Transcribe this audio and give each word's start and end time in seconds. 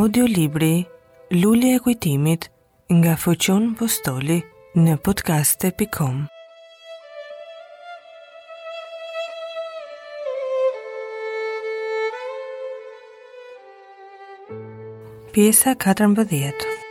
Audio 0.00 0.24
Libri, 0.24 0.72
Lulli 1.42 1.68
e 1.76 1.78
Kujtimit, 1.84 2.42
nga 2.98 3.12
Fëqon 3.22 3.64
Postoli, 3.76 4.36
në 4.80 4.94
podcaste.com 5.04 6.22
Pjesa 15.34 15.76
14 15.86 16.88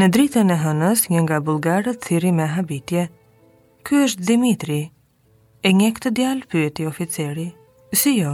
Në 0.00 0.06
dritën 0.16 0.48
e 0.54 0.54
hënës, 0.56 1.00
një 1.12 1.20
nga 1.26 1.38
bulgarët 1.46 1.98
thiri 2.06 2.30
me 2.32 2.46
habitje. 2.54 3.00
Ky 3.84 3.98
është 4.06 4.24
Dimitri. 4.30 4.76
E 5.68 5.72
një 5.76 5.88
këtë 5.96 6.12
djalë 6.18 6.46
pyeti 6.52 6.86
oficeri. 6.88 7.44
Si 8.02 8.12
jo, 8.16 8.30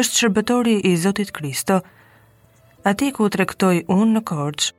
është 0.00 0.20
shërbetori 0.20 0.78
i 0.88 0.94
Zotit 1.02 1.34
Kristo. 1.36 1.82
Ati 2.92 3.10
ku 3.18 3.28
të 3.28 3.42
rektoj 3.42 3.74
unë 3.96 4.08
në 4.14 4.22
korqë, 4.32 4.72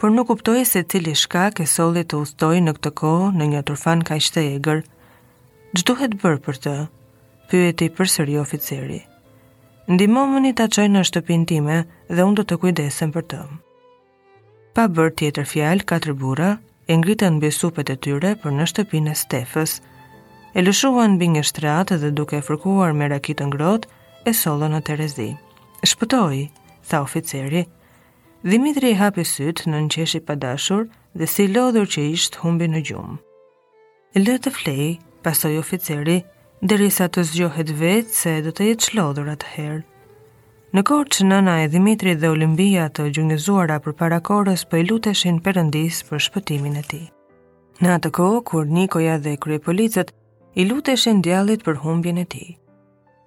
por 0.00 0.14
nuk 0.16 0.32
uptoj 0.38 0.64
se 0.72 0.86
cili 0.88 1.12
shka 1.24 1.44
ke 1.58 1.68
soli 1.74 2.06
të 2.08 2.22
ustoj 2.24 2.54
në 2.64 2.76
këtë 2.78 2.94
kohë 3.02 3.28
në 3.36 3.50
një 3.52 3.62
turfan 3.72 4.06
ka 4.08 4.16
ishte 4.22 4.46
e 4.54 4.56
gërë. 4.68 4.88
Gjduhet 5.76 6.16
bërë 6.24 6.44
për 6.48 6.62
të, 6.64 6.76
pyeti 7.52 7.90
për 7.98 8.14
sëri 8.16 8.40
oficeri. 8.46 9.00
Ndimo 9.92 10.24
më 10.32 10.44
një 10.48 10.56
të 10.62 10.70
qoj 10.78 10.88
në 10.96 11.04
shtëpin 11.12 11.48
time 11.52 11.80
dhe 12.14 12.22
unë 12.30 12.36
do 12.40 12.46
të 12.48 12.62
kujdesen 12.66 13.12
për 13.18 13.32
tëmë 13.34 13.64
pa 14.78 14.84
bërë 14.86 15.10
tjetër 15.18 15.46
fjalë 15.50 15.84
katër 15.90 16.12
burra, 16.20 16.50
e 16.86 16.94
ngritën 17.00 17.34
mbi 17.40 17.48
supet 17.50 17.90
e 17.90 17.96
tyre 17.98 18.30
për 18.38 18.52
në 18.54 18.66
shtëpinë 18.70 19.10
e 19.10 19.16
Stefës. 19.18 19.72
E 20.54 20.62
lëshuan 20.62 21.16
mbi 21.16 21.32
një 21.32 21.42
dhe 22.02 22.10
duke 22.18 22.38
e 22.38 22.44
fërkuar 22.46 22.92
me 22.94 23.08
rakitë 23.10 23.44
ngrohtë, 23.48 23.88
e 24.28 24.30
sollën 24.40 24.72
në 24.76 24.80
Terezi. 24.86 25.28
"Shpëtoi," 25.82 26.44
tha 26.88 26.98
oficeri. 27.02 27.62
Dimitri 28.44 28.92
hapi 29.02 29.24
syt 29.24 29.58
në 29.66 29.76
një 29.82 29.90
qeshi 29.96 30.20
pa 30.20 30.34
dashur 30.46 30.86
dhe 31.18 31.26
si 31.26 31.48
lodhur 31.48 31.88
që 31.94 32.00
ishtë 32.14 32.38
humbi 32.44 32.66
në 32.70 32.80
gjumë. 32.88 33.18
"Le 34.24 34.38
të 34.38 34.50
flej," 34.58 34.98
pasoi 35.26 35.56
oficeri, 35.58 36.20
derisa 36.62 37.08
të 37.10 37.20
zgjohet 37.32 37.70
vetë 37.82 38.12
se 38.22 38.40
do 38.46 38.50
të 38.54 38.62
jetë 38.70 38.84
çlodhur 38.86 39.26
atëherë. 39.34 39.87
Në 40.76 40.82
kohë 40.88 41.06
që 41.16 41.24
nëna 41.24 41.52
e 41.62 41.68
Dimitri 41.72 42.12
dhe 42.20 42.28
Olimpia 42.28 42.90
të 42.92 43.04
gjungëzuara 43.16 43.78
për 43.84 43.94
parakorës 44.00 44.66
për 44.68 44.68
po 44.74 44.80
i 44.82 44.84
luteshin 44.90 45.38
përëndis 45.46 46.00
për 46.08 46.20
shpëtimin 46.26 46.74
e 46.76 46.82
ti. 46.90 46.98
Në 47.80 47.94
atë 47.94 48.10
kohë, 48.18 48.42
kur 48.50 48.66
Nikoja 48.78 49.14
dhe 49.24 49.32
Kryepolicët 49.40 50.12
i 50.60 50.66
luteshin 50.68 51.22
djallit 51.24 51.64
për 51.64 51.80
humbjen 51.86 52.20
e 52.20 52.26
ti. 52.34 52.42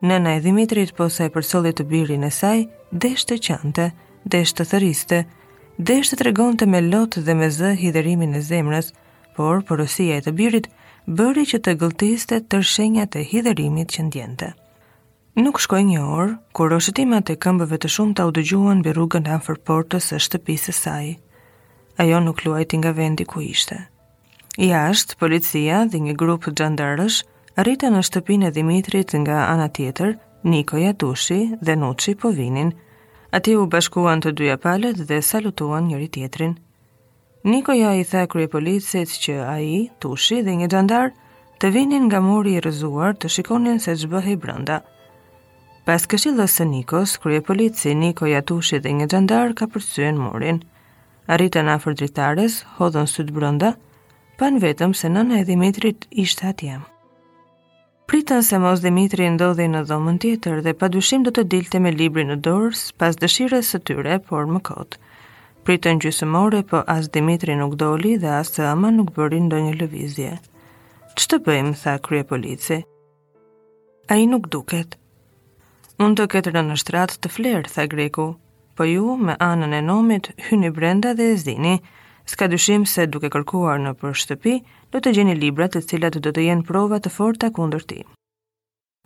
Nëna 0.05 0.35
e 0.37 0.43
Dimitrit 0.45 0.93
të 0.93 0.99
posaj 1.01 1.31
për 1.37 1.49
solit 1.53 1.79
të 1.81 1.87
birin 1.95 2.29
e 2.29 2.31
saj, 2.39 2.59
desh 2.91 3.25
të 3.31 3.39
qante, 3.47 3.89
desh 4.35 4.53
të 4.59 4.69
thëriste, 4.75 5.23
desh 5.79 6.13
të 6.13 6.21
tregon 6.21 6.53
të 6.61 6.69
me 6.69 6.83
lotë 6.93 7.25
dhe 7.25 7.39
me 7.41 7.49
zë 7.57 7.73
hiderimin 7.83 8.37
e 8.37 8.45
zemrës, 8.53 8.93
por 9.37 9.65
porosia 9.71 10.21
e 10.21 10.21
të 10.29 10.35
birit 10.43 10.69
bëri 11.07 11.49
që 11.55 11.63
të 11.65 11.79
gëltiste 11.85 12.43
të 12.45 13.15
e 13.23 13.25
hiderimit 13.33 13.97
që 13.97 14.03
ndjente. 14.11 14.53
Nuk 15.39 15.61
shkoj 15.63 15.79
një 15.87 15.99
orë, 16.03 16.31
kur 16.51 16.73
rëshëtimat 16.73 17.29
e 17.31 17.37
këmbëve 17.39 17.77
të 17.79 17.89
shumë 17.93 18.15
të 18.19 18.23
audëgjuan 18.25 18.81
bë 18.83 18.93
rrugën 18.97 19.29
e 19.29 19.31
anë 19.37 19.55
portës 19.69 20.09
e 20.11 20.19
shtëpisë 20.25 20.69
e 20.69 20.73
saj. 20.77 21.05
Ajo 22.03 22.17
nuk 22.25 22.43
luajti 22.43 22.77
nga 22.81 22.91
vendi 22.97 23.23
ku 23.23 23.39
ishte. 23.39 23.77
Jashtë, 24.59 25.15
policia 25.21 25.85
dhe 25.93 26.01
një 26.03 26.17
grupë 26.19 26.51
gjandarësh 26.59 27.21
rritë 27.63 27.93
në 27.93 28.01
shtëpinë 28.09 28.47
e 28.47 28.51
Dimitrit 28.57 29.15
nga 29.23 29.37
ana 29.53 29.69
tjetër, 29.77 30.11
Nikoja 30.51 30.91
Dushi 30.99 31.39
dhe 31.61 31.75
Nuci 31.79 32.15
po 32.23 32.29
vinin. 32.35 32.75
Ati 33.31 33.55
u 33.55 33.63
bashkuan 33.71 34.19
të 34.25 34.35
dyja 34.41 34.57
palët 34.67 34.99
dhe 35.07 35.21
salutuan 35.31 35.87
njëri 35.87 36.09
tjetrin. 36.17 36.57
Nikoja 37.53 37.95
i 37.95 38.03
tha 38.03 38.27
krye 38.27 38.51
policit 38.57 39.07
që 39.23 39.37
aji, 39.47 39.79
Tushi 40.03 40.41
dhe 40.43 40.57
një 40.59 40.67
gjandarë 40.75 41.15
të 41.63 41.69
vinin 41.79 42.09
nga 42.11 42.19
muri 42.27 42.57
i 42.59 42.63
rëzuar 42.67 43.15
të 43.15 43.31
shikonin 43.37 43.79
se 43.87 43.95
që 44.03 44.09
bëhe 44.17 44.35
i 44.35 44.41
brënda. 44.47 44.83
Pas 45.91 46.05
këshillës 46.07 46.53
së 46.55 46.63
Nikos, 46.71 47.13
krye 47.19 47.41
polici 47.43 47.91
Niko 48.01 48.23
Jatushi 48.31 48.77
dhe 48.83 48.91
një 48.95 49.05
gjandar 49.11 49.49
ka 49.61 49.65
përsyen 49.73 50.15
murin. 50.23 50.61
Arritën 51.27 51.67
afër 51.73 51.97
dritares, 51.99 52.55
hodhën 52.77 53.09
të 53.11 53.33
brënda, 53.37 53.71
pan 54.39 54.59
vetëm 54.63 54.93
se 54.99 55.11
nëna 55.11 55.41
e 55.41 55.47
Dimitrit 55.49 56.07
ishte 56.23 56.45
atje. 56.47 56.77
Pritën 58.07 58.39
se 58.51 58.59
mos 58.63 58.79
Dimitri 58.85 59.27
ndodhej 59.35 59.67
në 59.73 59.81
dhomën 59.91 60.21
tjetër 60.23 60.61
dhe 60.69 60.77
pa 60.79 60.87
dushim 60.95 61.27
do 61.27 61.31
të 61.35 61.43
dilte 61.57 61.83
me 61.83 61.91
librin 61.91 62.31
në 62.33 62.39
dorë 62.47 62.71
pas 63.03 63.19
dëshirës 63.23 63.73
së 63.73 63.83
tyre, 63.89 64.21
por 64.29 64.47
më 64.53 64.63
kot. 64.71 64.95
Pritën 65.67 65.99
gjysëmore, 66.05 66.63
po 66.71 66.85
as 66.95 67.11
Dimitri 67.11 67.59
nuk 67.59 67.75
doli 67.83 68.15
dhe 68.23 68.31
as 68.37 68.55
të 68.55 68.63
ama 68.73 68.95
nuk 68.95 69.11
bëri 69.19 69.43
ndonjë 69.49 69.75
lëvizje. 69.83 70.31
Ç'të 71.19 71.43
bëjmë, 71.49 71.75
tha 71.83 71.99
krye 72.07 72.23
polici. 72.31 72.79
Ai 74.07 74.23
nuk 74.31 74.47
duket. 74.55 74.95
Mund 76.01 76.17
të 76.17 76.23
këtë 76.33 76.51
rënë 76.55 76.75
shtratë 76.81 77.17
të 77.21 77.29
flerë, 77.31 77.69
tha 77.73 77.83
greku, 77.89 78.23
po 78.77 78.85
ju 78.89 79.13
me 79.25 79.33
anën 79.47 79.73
e 79.79 79.83
nomit 79.85 80.31
hyni 80.47 80.71
brenda 80.73 81.11
dhe 81.19 81.27
e 81.33 81.33
zdini, 81.41 81.73
s'ka 82.31 82.47
dyshim 82.49 82.87
se 82.89 83.05
duke 83.13 83.29
kërkuar 83.35 83.77
në 83.83 83.91
për 84.01 84.15
shtëpi, 84.21 84.53
do 84.91 84.97
të 85.03 85.13
gjeni 85.17 85.35
libra 85.37 85.67
të 85.69 85.83
cilat 85.91 86.17
do 86.25 86.31
të 86.33 86.45
jenë 86.47 86.65
prova 86.71 86.97
të 87.05 87.11
forta 87.17 87.51
kundër 87.59 87.85
ti. 87.91 87.99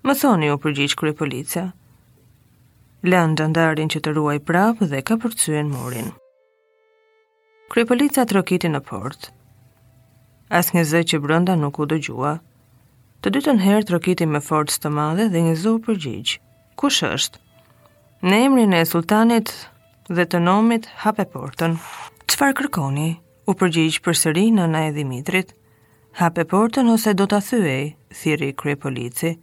Më 0.07 0.13
thoni 0.21 0.47
ju 0.47 0.55
përgjish 0.67 0.95
kërë 1.01 1.17
policia. 1.23 1.65
Lënë 3.11 3.37
dëndarin 3.41 3.91
që 3.91 3.99
të 4.05 4.15
ruaj 4.15 4.37
prapë 4.51 4.87
dhe 4.93 5.03
ka 5.11 5.19
përcyen 5.25 5.67
murin. 5.75 6.13
Kërë 7.75 7.89
policia 7.91 8.23
të 8.31 8.71
në 8.71 8.81
portë. 8.91 9.35
As 10.61 10.71
një 10.71 10.85
zë 10.93 11.03
që 11.11 11.19
brënda 11.27 11.59
nuk 11.65 11.75
u 11.83 11.91
dëgjua. 11.91 12.33
Të 13.21 13.27
dytën 13.35 13.59
herë 13.65 13.83
të 14.15 14.31
me 14.35 14.39
forës 14.47 14.79
të 14.79 14.89
madhe 15.01 15.27
dhe 15.35 15.39
një 15.49 15.55
zë 15.65 15.77
përgjigjë 15.89 16.44
kush 16.79 17.03
është? 17.07 17.39
Në 18.25 18.37
emrin 18.47 18.73
e 18.73 18.83
sultanit 18.89 19.51
dhe 20.09 20.25
të 20.29 20.39
nomit 20.43 20.87
hape 21.03 21.25
portën. 21.35 21.77
Qëfar 22.29 22.55
kërkoni? 22.59 23.09
U 23.45 23.53
përgjigjë 23.53 24.01
për 24.05 24.17
sëri 24.21 24.45
në 24.57 24.67
na 24.71 24.85
e 24.89 24.93
Dimitrit. 24.95 25.51
Hape 26.19 26.45
portën 26.51 26.89
ose 26.93 27.13
do 27.19 27.27
të 27.29 27.41
thyej, 27.49 27.83
thiri 28.21 28.51
krej 28.61 28.77
polici. 28.85 29.33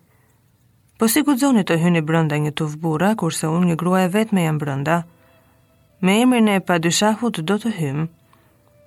Po 0.98 1.08
si 1.10 1.22
ku 1.26 1.36
zoni 1.38 1.64
të 1.66 1.76
hyni 1.82 2.02
brënda 2.08 2.38
një 2.38 2.52
të 2.58 2.66
vbura, 2.74 3.12
kurse 3.18 3.48
unë 3.50 3.72
një 3.72 3.76
grua 3.82 4.04
e 4.06 4.10
vetë 4.14 4.34
me 4.36 4.44
jam 4.48 4.58
brënda. 4.62 5.02
Me 6.02 6.16
emrin 6.24 6.48
e 6.56 6.60
pa 6.60 6.78
do 6.82 6.90
të 7.62 7.74
hymë. 7.78 8.08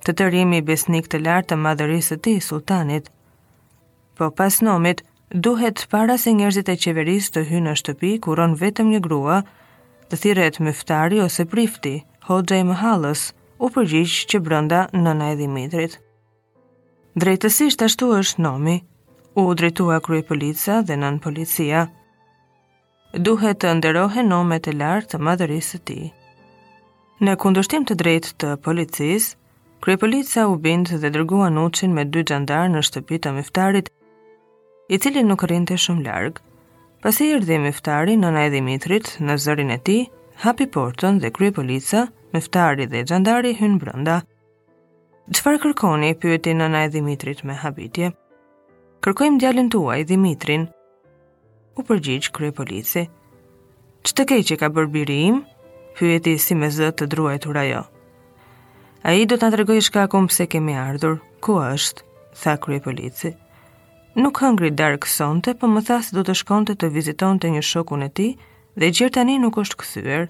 Të 0.06 0.12
të 0.14 0.24
rimi 0.32 0.60
besnik 0.62 1.08
të 1.10 1.18
lartë 1.24 1.48
të 1.48 1.56
madhërisë 1.66 2.16
të 2.16 2.22
ti, 2.26 2.34
sultanit. 2.48 3.08
Po 4.16 4.30
pas 4.30 4.60
nomit, 4.62 5.02
duhet 5.34 5.86
para 5.90 6.14
se 6.18 6.30
njerëzit 6.30 6.68
e 6.70 6.76
qeverisë 6.78 7.32
të 7.34 7.40
hynë 7.50 7.70
në 7.70 7.74
shtëpi 7.80 8.10
ku 8.22 8.34
rën 8.38 8.52
vetëm 8.60 8.90
një 8.94 9.00
grua, 9.02 9.40
të 10.08 10.18
thirret 10.22 10.60
myftari 10.62 11.18
ose 11.24 11.44
prifti, 11.50 11.96
Hoxha 12.28 12.58
i 12.58 12.66
Mahallës, 12.68 13.32
u 13.58 13.70
përgjigj 13.74 14.14
që 14.30 14.38
brenda 14.42 14.80
nëna 14.94 15.32
e 15.32 15.36
Dimitrit. 15.40 15.98
Drejtësisht 17.18 17.82
ashtu 17.86 18.08
është 18.18 18.42
nomi, 18.46 18.76
u 19.38 19.44
drejtua 19.54 20.00
krye 20.02 20.22
policia 20.28 20.80
dhe 20.82 20.96
nën 20.98 21.18
policia. 21.22 21.84
Duhet 23.14 23.60
të 23.62 23.74
nderohe 23.78 24.22
nomet 24.26 24.66
e 24.66 24.72
lartë 24.78 25.14
të 25.14 25.20
madhërisë 25.28 25.70
të 25.78 25.82
ti. 25.90 25.98
Në 27.24 27.36
kundushtim 27.42 27.86
të 27.88 27.94
drejtë 28.02 28.32
të 28.42 28.50
policisë, 28.66 29.34
krye 29.80 29.96
policia 30.04 30.48
u 30.50 30.58
bindë 30.66 30.98
dhe 31.02 31.12
dërguan 31.14 31.58
uqin 31.62 31.94
me 31.96 32.04
dy 32.10 32.26
gjandar 32.30 32.68
në 32.74 32.82
shtëpi 32.90 33.22
të 33.24 33.34
miftarit 33.38 33.92
i 34.88 34.98
cili 35.02 35.22
nuk 35.26 35.42
rinte 35.48 35.74
shumë 35.78 36.04
larg. 36.06 36.36
Pasi 37.02 37.24
i 37.30 37.34
erdhi 37.36 37.56
në 37.58 38.16
nëna 38.22 38.42
e 38.46 38.50
Dimitrit 38.52 39.16
në 39.20 39.34
zërin 39.42 39.72
e 39.74 39.78
tij, 39.82 40.04
hapi 40.44 40.66
portën 40.70 41.18
dhe 41.20 41.30
krye 41.34 41.50
polica, 41.52 42.04
myftari 42.32 42.86
dhe 42.86 43.02
xhandari 43.04 43.50
hynë 43.58 43.78
brenda. 43.82 44.20
Çfarë 45.34 45.58
kërkoni? 45.64 46.12
pyeti 46.14 46.52
nëna 46.54 46.84
e 46.84 46.88
Dimitrit 46.94 47.42
me 47.44 47.54
habitje. 47.58 48.12
Kërkojmë 49.02 49.38
djalin 49.42 49.68
tuaj, 49.74 50.04
Dimitrin. 50.06 50.68
U 51.76 51.82
përgjigj 51.82 52.30
krye 52.32 52.52
polici. 52.54 53.08
Ç'të 54.06 54.22
ke 54.30 54.38
që 54.46 54.56
ka 54.62 54.68
bërbiri 54.68 54.92
biri 55.10 55.18
im? 55.32 55.42
pyeti 55.98 56.38
si 56.38 56.54
me 56.54 56.68
zë 56.70 56.92
të 56.98 57.06
druajtur 57.10 57.56
ajo. 57.58 57.82
A 59.02 59.12
i 59.18 59.26
do 59.26 59.34
të 59.38 59.50
atërgoj 59.50 59.82
shkakum 59.90 60.26
pëse 60.30 60.46
kemi 60.50 60.74
ardhur, 60.78 61.18
ku 61.40 61.58
është, 61.62 62.02
tha 62.42 62.56
krye 62.58 62.82
polici 62.84 63.34
nuk 64.16 64.38
hëngri 64.40 64.70
darë 64.80 64.98
kësonte, 65.04 65.52
për 65.52 65.60
po 65.60 65.68
më 65.72 65.80
thasë 65.90 66.14
du 66.16 66.22
të 66.24 66.34
shkonte 66.40 66.74
të 66.80 66.88
viziton 66.92 67.38
të 67.38 67.50
një 67.56 67.62
shokun 67.70 68.04
e 68.08 68.10
ti, 68.16 68.28
dhe 68.80 68.88
gjertani 68.96 69.34
nuk 69.40 69.58
është 69.60 69.82
kthyer. 69.84 70.26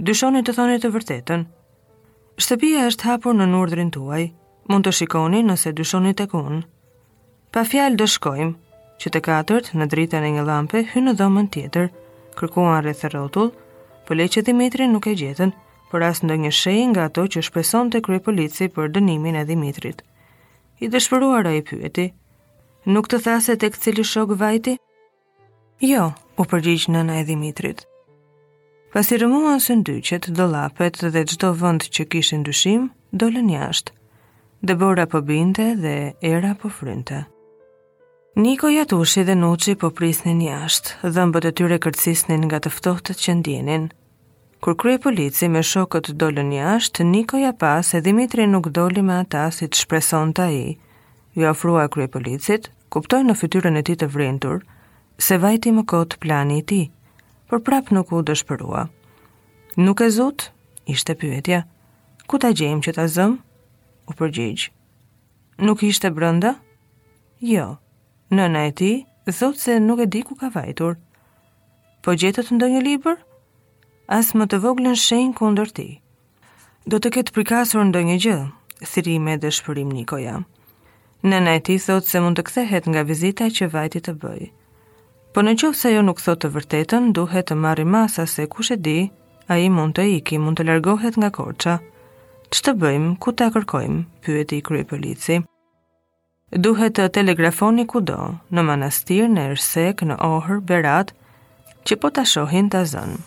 Dyshonit 0.00 0.46
të 0.48 0.52
thonit 0.56 0.80
të 0.82 0.88
vërtetën, 0.94 1.42
shtëpia 2.40 2.86
është 2.92 3.06
hapur 3.10 3.34
në 3.36 3.50
nërdrin 3.52 3.90
tuaj, 3.94 4.28
mund 4.70 4.86
të 4.86 4.94
shikoni 5.02 5.42
nëse 5.44 5.74
dyshonit 5.76 6.22
e 6.24 6.26
kunë, 6.32 6.62
Pa 7.50 7.64
fjalë 7.66 7.98
do 7.98 8.06
shkojmë, 8.06 8.52
që 9.02 9.10
të 9.10 9.20
katërt 9.26 9.70
në 9.74 9.86
dritën 9.90 10.22
e 10.22 10.28
një 10.36 10.42
lampe 10.48 10.84
hy 10.92 11.00
në 11.02 11.14
dhomën 11.18 11.48
tjetër, 11.54 11.88
kërkuan 12.38 12.76
rreth 12.84 13.00
rrotull, 13.10 13.48
por 14.06 14.18
leçi 14.20 14.44
Dimitri 14.46 14.86
nuk 14.86 15.08
e 15.10 15.14
gjetën, 15.18 15.50
por 15.90 16.04
as 16.06 16.20
ndonjë 16.22 16.52
shenjë 16.60 16.88
nga 16.92 17.06
ato 17.10 17.24
që 17.34 17.42
shpresonte 17.48 17.98
kryepolici 18.06 18.68
për 18.76 18.92
dënimin 18.94 19.40
e 19.40 19.44
Dimitrit. 19.48 20.04
I 20.78 20.86
dëshpëruar 20.94 21.48
ai 21.50 21.64
pyeti: 21.72 22.04
"Nuk 22.94 23.10
të 23.10 23.18
thase 23.26 23.56
tek 23.64 23.76
cili 23.82 24.04
shok 24.12 24.36
vajti?" 24.44 24.76
"Jo," 25.82 26.06
u 26.38 26.44
përgjigj 26.52 26.86
nëna 26.94 27.18
e 27.20 27.24
Dimitrit. 27.32 27.82
Pas 28.94 29.10
i 29.10 29.16
rëmuan 29.24 29.58
së 29.60 29.80
ndyqet, 29.82 30.30
do 30.38 30.46
lapet 30.54 30.94
dhe 31.02 31.24
gjdo 31.32 31.50
vënd 31.64 31.82
që 31.96 32.06
kishë 32.14 32.42
dyshim, 32.46 32.88
do 33.12 33.26
lën 33.34 33.50
jashtë. 33.58 33.90
Dëbora 34.70 35.06
po 35.10 35.20
binte 35.32 35.72
dhe 35.82 35.96
era 36.30 36.54
po 36.62 36.68
frynte. 36.78 37.24
Niko 38.36 38.68
Jatushi 38.68 39.24
dhe 39.26 39.34
Nuqi 39.34 39.72
po 39.74 39.88
prisnin 39.90 40.38
jashtë, 40.40 41.10
dhëmbët 41.14 41.44
e 41.48 41.50
tyre 41.58 41.78
kërcisnin 41.82 42.44
nga 42.46 42.60
të 42.62 42.70
ftohtët 42.70 43.18
që 43.18 43.32
ndjenin. 43.40 43.88
Kur 44.62 44.76
krye 44.78 45.00
polici 45.02 45.48
me 45.50 45.64
shokët 45.66 46.12
dollën 46.14 46.52
jashtë, 46.54 47.02
Niko 47.08 47.40
ja 47.42 47.50
pa 47.50 47.82
se 47.82 47.98
Dimitri 48.00 48.46
nuk 48.46 48.68
doli 48.70 49.02
me 49.02 49.16
ata 49.18 49.48
si 49.50 49.66
të 49.66 49.80
shpreson 49.80 50.30
të 50.38 50.44
aji. 50.46 50.76
Ju 51.34 51.48
afrua 51.50 51.88
krye 51.90 52.06
policit, 52.06 52.70
kuptoj 52.94 53.18
në 53.26 53.34
fytyrën 53.40 53.80
e 53.80 53.82
ti 53.90 53.98
të 53.98 54.06
vrindur, 54.14 54.62
se 55.18 55.34
vajti 55.42 55.74
më 55.80 55.84
kotë 55.90 56.20
plani 56.22 56.60
i 56.62 56.66
ti, 56.70 56.80
por 57.50 57.64
prap 57.66 57.90
nuk 57.90 58.14
u 58.14 58.22
dëshpërua. 58.30 58.84
Nuk 59.82 60.06
e 60.06 60.10
zut, 60.10 60.52
ishte 60.86 61.18
pyetja. 61.18 61.64
Ku 62.30 62.38
ta 62.38 62.54
gjejmë 62.54 62.86
që 62.86 62.94
ta 62.94 63.08
zëm? 63.10 63.34
U 64.06 64.12
përgjigj. 64.14 64.70
Nuk 65.66 65.82
ishte 65.90 66.14
brënda? 66.14 66.60
Jo. 67.40 67.48
Jo. 67.56 67.68
Nëna 68.30 68.62
e 68.68 68.70
ti, 68.78 68.90
thot 69.36 69.58
se 69.58 69.74
nuk 69.82 69.98
e 70.04 70.06
di 70.06 70.20
ku 70.22 70.36
ka 70.38 70.52
vajtur. 70.54 70.94
Po 72.06 72.14
gjetët 72.14 72.52
ndo 72.54 72.68
një 72.70 72.78
liber? 72.84 73.16
As 74.06 74.30
më 74.38 74.46
të 74.52 74.60
voglën 74.62 74.94
shenjë 74.94 75.34
kundër 75.40 75.72
ti. 75.74 75.86
Do 76.86 77.02
të 77.02 77.10
ketë 77.16 77.34
prikasur 77.34 77.82
ndo 77.90 77.98
një 78.06 78.16
gjë, 78.22 78.36
thirime 78.92 79.34
dhe 79.42 79.50
shpërim 79.50 79.90
Nikoja. 79.96 80.36
Nëna 81.26 81.58
e 81.58 81.64
ti 81.66 81.74
thot 81.82 82.06
se 82.06 82.22
mund 82.22 82.38
të 82.38 82.46
kthehet 82.46 82.86
nga 82.88 83.02
vizita 83.10 83.50
që 83.56 83.70
vajti 83.74 84.04
të 84.06 84.14
bëj. 84.22 84.42
Po 85.34 85.42
në 85.42 85.56
qovë 85.60 85.80
se 85.82 85.94
jo 85.96 86.06
nuk 86.06 86.22
thot 86.22 86.44
të 86.46 86.54
vërtetën, 86.54 87.10
duhet 87.18 87.50
të 87.50 87.58
marri 87.64 87.84
masa 87.96 88.28
se 88.36 88.46
kush 88.46 88.70
e 88.70 88.78
di, 88.78 88.98
a 89.50 89.58
i 89.58 89.66
mund 89.74 89.98
të 89.98 90.06
iki, 90.20 90.38
mund 90.38 90.62
të 90.62 90.70
largohet 90.70 91.18
nga 91.18 91.34
korqa. 91.40 91.80
Që 92.54 92.58
të 92.62 92.78
bëjmë, 92.82 93.10
ku 93.18 93.34
të 93.34 93.50
akërkojmë, 93.50 94.04
pyeti 94.22 94.62
i 94.62 94.66
krye 94.70 94.86
polici 94.86 95.42
duhet 96.52 96.96
të 96.98 97.04
telegrafoni 97.14 97.84
kudo, 97.86 98.16
në 98.50 98.62
manastir, 98.66 99.28
në 99.30 99.44
ersek, 99.52 100.02
në 100.02 100.16
ohër, 100.26 100.58
berat, 100.66 101.12
që 101.86 101.96
po 102.02 102.10
të 102.10 102.24
shohin 102.26 102.70
të 102.72 102.80
zënë. 102.92 103.18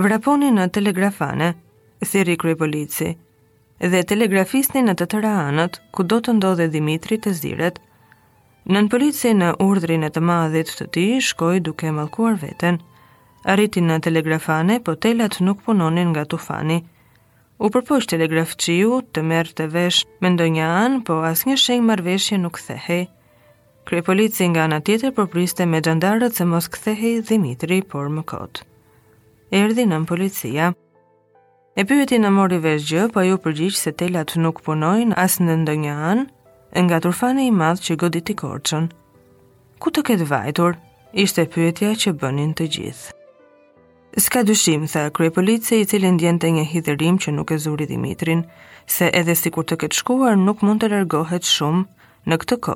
Vraponi 0.00 0.48
në 0.54 0.64
telegrafane, 0.72 1.50
thiri 2.00 2.36
krej 2.40 2.54
polici, 2.60 3.12
dhe 3.84 4.00
telegrafisni 4.08 4.80
në 4.86 4.94
të 4.96 5.06
tëra 5.12 5.34
anët, 5.50 5.76
ku 5.92 6.04
do 6.04 6.20
të 6.24 6.36
ndodhe 6.38 6.68
Dimitri 6.72 7.18
të 7.20 7.34
ziret, 7.36 7.80
nën 8.70 8.88
polici 8.92 9.32
në 9.36 9.52
urdrin 9.64 10.04
e 10.04 10.10
të 10.12 10.20
madhit 10.24 10.72
të 10.78 10.86
ti, 10.96 11.04
shkoj 11.20 11.58
duke 11.60 11.92
malkuar 11.92 12.38
veten, 12.40 12.80
arriti 13.44 13.80
në 13.84 14.00
telegrafane, 14.04 14.80
po 14.80 14.96
telat 14.96 15.40
nuk 15.44 15.60
punonin 15.68 16.10
nga 16.14 16.24
tufani, 16.24 16.80
u 17.60 17.68
përpojsh 17.76 18.06
telegraf 18.08 18.52
qiu 18.56 18.98
të 19.12 19.22
mërë 19.30 19.54
të 19.58 19.64
vesh 19.74 19.98
me 20.24 20.30
ndonjë 20.32 20.62
anë, 20.66 21.00
po 21.04 21.18
as 21.28 21.42
një 21.44 21.56
shenjë 21.60 21.84
marveshje 21.90 22.38
nuk 22.40 22.56
thehe. 22.64 23.02
Krej 23.88 24.00
polici 24.06 24.46
nga 24.48 24.62
anë 24.64 24.78
tjetër 24.86 25.12
përpriste 25.18 25.66
me 25.68 25.80
gjandarët 25.84 26.36
se 26.38 26.46
mos 26.48 26.70
këthehe 26.72 27.10
Dimitri, 27.28 27.82
por 27.82 28.08
më 28.16 28.24
kotë. 28.32 28.64
Erdi 29.60 29.84
në 29.90 29.98
policia. 30.08 30.70
E 31.76 31.84
pyeti 31.84 32.18
në 32.22 32.32
mori 32.32 32.58
vesh 32.64 32.88
gjë, 32.94 33.04
po 33.12 33.24
ju 33.28 33.36
përgjyqë 33.44 33.76
se 33.82 33.92
telat 33.92 34.34
nuk 34.40 34.64
punojnë 34.64 35.20
as 35.20 35.36
në 35.44 35.60
ndonjë 35.66 35.98
anë, 36.10 36.24
e 36.80 36.80
nga 36.86 37.02
turfane 37.04 37.44
i 37.44 37.52
madhë 37.60 37.90
që 37.90 38.00
godit 38.06 38.32
i 38.32 38.40
korqën. 38.40 38.88
Ku 39.80 39.88
të 39.92 40.06
këtë 40.08 40.32
vajtur, 40.32 40.80
ishte 41.12 41.44
pyetja 41.52 41.92
që 42.06 42.16
bënin 42.24 42.56
të 42.56 42.72
gjithë. 42.78 43.16
Ska 44.18 44.42
dyshim, 44.42 44.86
tha 44.92 45.10
krej 45.14 45.30
polici 45.30 45.76
i 45.80 45.86
cilin 45.86 46.16
djenë 46.18 46.48
një 46.56 46.64
hithërim 46.66 47.18
që 47.22 47.30
nuk 47.30 47.50
e 47.54 47.58
zuri 47.62 47.86
Dimitrin, 47.86 48.40
se 48.90 49.06
edhe 49.14 49.36
si 49.38 49.52
kur 49.54 49.62
të 49.64 49.76
këtë 49.84 49.98
shkuar 50.00 50.36
nuk 50.40 50.64
mund 50.66 50.82
të 50.82 50.88
largohet 50.90 51.46
shumë 51.46 51.84
në 52.26 52.38
këtë 52.42 52.58
ko, 52.66 52.74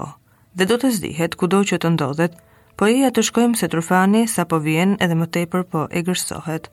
dhe 0.54 0.68
do 0.70 0.76
të 0.78 0.90
zdihet 1.00 1.34
ku 1.34 1.48
do 1.50 1.64
që 1.66 1.80
të 1.82 1.90
ndodhet, 1.96 2.38
po 2.78 2.86
i 2.94 3.02
atë 3.08 3.24
shkojmë 3.32 3.58
se 3.58 3.68
trufani 3.72 4.22
sa 4.30 4.44
po 4.46 4.60
vjen 4.62 4.94
edhe 5.02 5.18
më 5.18 5.26
tepër 5.34 5.66
po 5.74 5.82
e 5.90 6.04
gërsohet. 6.06 6.70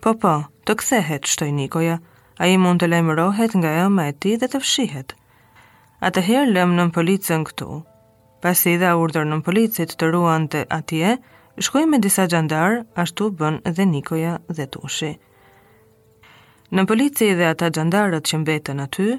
Po 0.00 0.14
po, 0.24 0.32
të 0.64 0.78
kthehet, 0.80 1.28
shtoj 1.34 1.52
Nikoja, 1.60 1.98
a 2.40 2.48
i 2.48 2.56
mund 2.56 2.80
të 2.80 2.88
lejmë 2.88 3.20
nga 3.60 3.70
e 3.74 3.84
oma 3.84 4.08
e 4.08 4.12
ti 4.16 4.32
dhe 4.36 4.48
të 4.48 4.60
fshihet. 4.64 5.12
A 6.00 6.08
të 6.10 6.20
herë 6.30 6.52
lem 6.56 6.72
në 6.80 6.88
policën 6.96 7.44
këtu, 7.50 7.68
pasi 8.40 8.78
dhe 8.80 8.88
a 8.88 8.96
urdër 9.04 9.28
në 9.28 9.42
policit 9.46 9.92
të 9.98 10.10
ruan 10.16 10.48
të 10.48 10.64
atje, 10.72 11.18
shkoj 11.62 11.86
me 11.86 12.00
disa 12.02 12.24
gjandarë, 12.30 12.80
ashtu 12.98 13.28
bën 13.38 13.60
dhe 13.76 13.84
Nikoja 13.86 14.38
dhe 14.48 14.64
Tushi. 14.74 15.12
Në 16.74 16.82
polici 16.90 17.28
dhe 17.38 17.46
ata 17.52 17.68
gjandarët 17.70 18.26
që 18.26 18.40
mbetën 18.42 18.80
aty, 18.82 19.10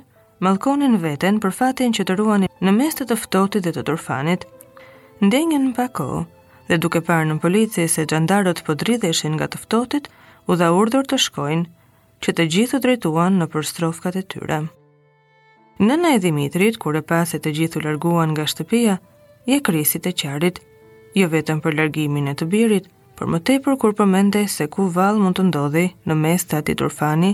malkonin 0.43 0.97
veten 1.03 1.39
për 1.39 1.51
fatin 1.55 1.93
që 1.95 2.03
të 2.09 2.17
ruani 2.19 2.49
në 2.59 2.71
mes 2.75 2.95
të 2.99 3.07
të 3.09 3.17
ftohtit 3.23 3.63
dhe 3.65 3.71
të 3.77 3.85
turfanit. 3.87 4.43
Ndenjën 5.23 5.69
në 5.69 5.75
pako, 5.77 6.25
dhe 6.67 6.79
duke 6.83 6.99
parë 7.07 7.29
në 7.29 7.37
polici 7.39 7.87
se 7.87 8.03
gjandarët 8.09 8.59
po 8.67 8.75
dridheshin 8.75 9.37
nga 9.39 9.47
të 9.47 9.61
ftohtit, 9.63 10.09
u 10.49 10.57
dha 10.59 10.73
urdhër 10.75 11.05
të 11.07 11.19
shkojnë 11.25 11.65
që 12.23 12.31
të 12.35 12.49
gjithë 12.53 12.73
të 12.77 12.81
drejtuan 12.87 13.39
në 13.39 13.47
përstrofkat 13.55 14.17
e 14.21 14.25
tyre. 14.33 14.59
Nëna 15.87 16.11
e 16.15 16.19
Dimitrit, 16.23 16.77
kur 16.79 16.95
e 16.95 17.01
pasi 17.01 17.39
të 17.39 17.51
gjithë 17.57 17.79
u 17.79 17.81
larguan 17.87 18.31
nga 18.35 18.45
shtëpia, 18.47 18.97
je 19.51 19.57
krisit 19.61 20.07
e 20.07 20.13
qarit, 20.15 20.61
jo 21.15 21.27
vetëm 21.31 21.59
për 21.63 21.75
largimin 21.79 22.27
e 22.31 22.35
të 22.37 22.45
birit, 22.51 22.87
por 23.15 23.29
më 23.31 23.39
tepër 23.47 23.77
kur 23.79 23.93
përmende 23.97 24.41
se 24.51 24.67
ku 24.71 24.89
val 24.95 25.21
mund 25.23 25.39
të 25.39 25.45
ndodhi 25.49 25.85
në 26.09 26.15
mes 26.21 26.43
të 26.45 26.57
ati 26.61 26.75
turfani 26.81 27.29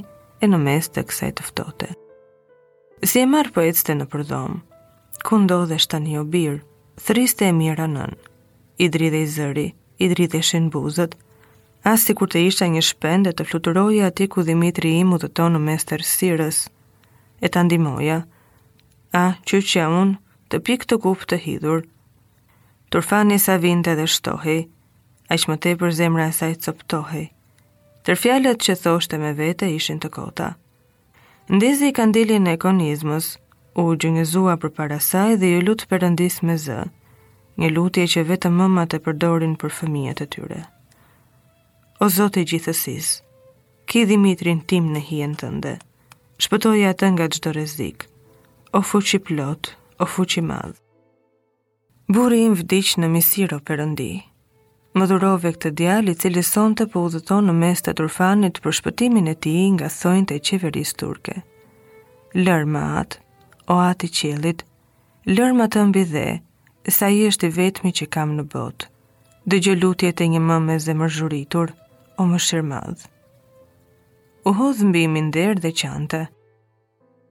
e 0.46 0.50
në 0.52 0.60
mes 0.66 0.92
të 0.94 1.04
kësaj 1.10 1.32
të 1.40 1.48
ftote. 1.48 1.90
Si 3.10 3.22
e 3.22 3.26
marë 3.30 3.54
për 3.56 3.70
ecte 3.72 3.96
në 3.98 4.06
përdhomë, 4.14 4.60
ku 5.26 5.40
ndodhe 5.44 5.80
shtani 5.82 6.20
o 6.22 6.26
birë, 6.34 6.62
thriste 7.08 7.48
e 7.50 7.56
mira 7.58 7.88
nën, 7.90 8.14
i 8.86 8.90
dridhe 8.94 9.24
i 9.26 9.30
zëri, 9.36 9.68
i 10.06 10.10
dridhe 10.14 10.44
i 10.58 10.62
buzët, 10.76 11.16
asë 11.84 12.04
si 12.06 12.14
kur 12.18 12.30
të 12.30 12.46
isha 12.50 12.68
një 12.70 12.84
shpend 12.90 13.32
të 13.34 13.46
fluturoja 13.50 14.08
ati 14.12 14.28
ku 14.30 14.44
Dimitri 14.46 14.94
i 15.00 15.04
mu 15.04 15.18
të 15.20 15.30
tonë 15.40 15.56
në 15.58 15.62
mes 15.68 15.86
të 15.90 15.98
rësirës, 16.02 16.62
e 17.42 17.48
të 17.50 17.60
ndimoja, 17.66 18.20
a, 19.18 19.24
që 19.48 19.58
që 19.72 19.88
unë, 20.02 20.18
të 20.50 20.58
pikë 20.70 20.88
të 20.92 20.98
kupë 21.06 21.30
të 21.32 21.38
hidhur, 21.48 21.82
turfani 22.92 23.38
sa 23.40 23.56
vinte 23.58 23.94
dhe 23.96 24.06
shtohi, 24.12 24.60
a 25.32 25.36
që 25.40 25.48
më 25.50 25.56
te 25.64 25.72
për 25.80 25.92
zemra 25.96 26.26
e 26.28 26.34
saj 26.36 26.58
coptohi. 26.66 27.26
Tërfjallet 28.04 28.60
që 28.66 28.76
thoshte 28.84 29.20
me 29.22 29.32
vete 29.38 29.70
ishin 29.72 30.02
të 30.04 30.10
kota. 30.18 30.50
Ndizi 31.56 31.88
i 31.92 31.96
kandilin 31.96 32.50
e 32.52 32.58
konizmës, 32.60 33.38
u 33.82 33.86
gjëngëzua 33.96 34.58
për 34.60 34.74
parasaj 34.78 35.30
saj 35.32 35.40
dhe 35.40 35.54
ju 35.54 35.62
lutë 35.70 35.88
përëndis 35.92 36.42
me 36.48 36.58
zë, 36.66 36.82
një 37.62 37.70
lutje 37.78 38.08
që 38.14 38.26
vetë 38.32 38.52
mëma 38.60 38.84
e 38.98 39.00
përdorin 39.08 39.56
për 39.62 39.72
fëmijët 39.78 40.24
e 40.26 40.28
tyre. 40.36 40.60
O 42.04 42.10
zote 42.18 42.42
i 42.44 42.48
gjithësis, 42.52 43.14
ki 43.88 44.04
Dimitrin 44.10 44.62
tim 44.70 44.86
në 44.92 45.02
hien 45.08 45.34
tënde, 45.42 45.78
shpëtoj 46.44 46.84
atë 46.92 47.06
nga 47.16 47.26
gjdo 47.34 47.50
rezik, 47.58 48.10
o 48.76 48.80
fuqi 48.90 49.20
plot, 49.30 49.76
o 50.02 50.06
fuqi 50.08 50.44
madhë. 50.52 50.80
Buri 52.12 52.42
im 52.44 52.56
vdicë 52.60 53.00
në 53.00 53.08
misiro 53.14 53.58
përëndi. 53.70 54.06
Më 55.00 55.06
dhurove 55.08 55.52
këtë 55.56 55.70
djali 55.80 56.16
cili 56.20 56.42
son 56.44 56.74
të 56.76 56.90
po 56.92 57.06
udhëton 57.08 57.46
në 57.48 57.54
mes 57.60 57.84
të 57.86 57.94
turfanit 58.02 58.58
për 58.66 58.76
shpëtimin 58.80 59.30
e 59.32 59.36
ti 59.46 59.54
nga 59.76 59.88
thojnë 59.96 60.28
të 60.32 60.40
qeveris 60.50 60.92
turke. 61.00 61.38
Lërë 62.36 62.82
atë, 63.04 63.22
o 63.72 63.78
atë 63.86 64.08
i 64.08 64.10
qelit, 64.18 64.66
lërë 65.38 65.68
të 65.76 65.86
mbi 65.94 66.04
dhe, 66.14 66.26
sa 66.98 67.08
i 67.16 67.22
është 67.30 67.48
i 67.48 67.56
vetmi 67.62 67.92
që 68.02 68.10
kam 68.18 68.36
në 68.36 68.48
botë. 68.58 68.90
Dë 69.50 69.62
gjëllutje 69.70 70.12
të 70.12 70.28
një 70.34 70.42
mëme 70.50 70.66
me 70.68 70.80
zemër 70.90 71.12
zhuritur, 71.20 71.70
o 72.20 72.28
më 72.34 72.38
shirë 72.50 72.68
madhë. 72.74 73.08
U 74.48 74.54
hodhë 74.60 74.88
mbi 74.92 75.06
minderë 75.16 75.64
dhe 75.64 75.72
qante. 75.84 76.22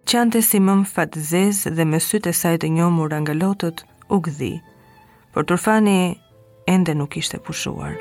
Qante 0.09 0.41
si 0.49 0.59
mëm 0.67 0.89
fatë 0.95 1.29
zezë 1.35 1.77
dhe 1.77 1.85
me 1.93 2.01
sytë 2.09 2.33
e 2.33 2.39
sajtë 2.45 2.73
njomur 2.79 3.13
angalotët, 3.21 3.85
u 4.11 4.17
gdhië. 4.27 4.57
Por 5.33 5.45
Turfani 5.49 5.99
ende 6.75 6.93
nuk 7.01 7.17
ishte 7.23 7.39
pushuar. 7.39 7.95